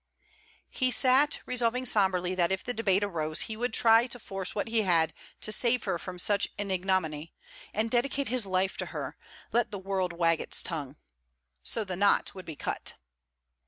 [0.71, 4.81] He sat, resolving sombrely that if the debate arose he would try what force he
[4.81, 7.35] had to save her from such an ignominy,
[7.71, 9.15] and dedicate his life to her,
[9.51, 10.95] let the world wag its tongue.
[11.61, 12.95] So the knot would be cut.